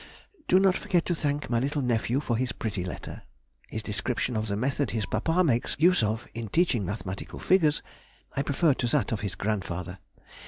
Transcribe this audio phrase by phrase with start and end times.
[0.47, 3.21] Do not forget to thank my little nephew for his pretty letter.
[3.67, 7.83] His description of the method his papa makes use of in teaching mathematical figures,
[8.35, 9.99] I prefer to that of his grandfather.